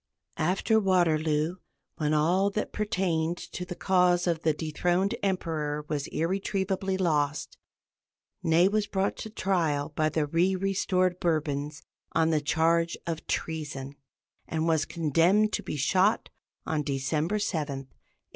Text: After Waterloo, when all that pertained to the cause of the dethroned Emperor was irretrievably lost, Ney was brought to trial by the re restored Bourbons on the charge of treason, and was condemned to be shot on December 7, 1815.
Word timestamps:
After 0.39 0.79
Waterloo, 0.79 1.57
when 1.97 2.11
all 2.11 2.49
that 2.49 2.73
pertained 2.73 3.37
to 3.37 3.65
the 3.65 3.75
cause 3.75 4.25
of 4.25 4.41
the 4.41 4.51
dethroned 4.51 5.13
Emperor 5.21 5.85
was 5.87 6.07
irretrievably 6.07 6.97
lost, 6.97 7.59
Ney 8.41 8.67
was 8.67 8.87
brought 8.87 9.15
to 9.17 9.29
trial 9.29 9.89
by 9.95 10.09
the 10.09 10.25
re 10.25 10.55
restored 10.55 11.19
Bourbons 11.19 11.83
on 12.13 12.31
the 12.31 12.41
charge 12.41 12.97
of 13.05 13.27
treason, 13.27 13.93
and 14.47 14.67
was 14.67 14.85
condemned 14.85 15.53
to 15.53 15.61
be 15.61 15.75
shot 15.75 16.31
on 16.65 16.81
December 16.81 17.37
7, 17.37 17.61
1815. 17.87 17.97